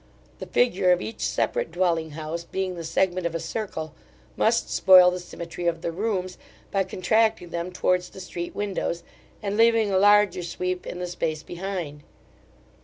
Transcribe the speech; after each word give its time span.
The 0.39 0.47
figure 0.47 0.91
of 0.91 0.99
each 0.99 1.21
separate 1.23 1.71
dwelling 1.71 2.13
house, 2.17 2.43
being 2.43 2.73
the 2.73 2.83
segment 2.83 3.27
of 3.27 3.35
a 3.35 3.39
circle, 3.39 3.93
must 4.35 4.67
spoil 4.67 5.11
the 5.11 5.19
symmetry 5.19 5.67
of 5.67 5.83
the 5.83 5.91
rooms, 5.91 6.39
by 6.71 6.85
contracting 6.85 7.49
them 7.49 7.71
towards 7.71 8.09
the 8.09 8.19
street 8.19 8.55
windows, 8.55 9.03
and 9.43 9.57
leaving 9.57 9.91
a 9.91 9.99
larger 9.99 10.41
sweep 10.41 10.87
in 10.87 10.97
the 10.97 11.05
space 11.05 11.43
behind. 11.43 12.01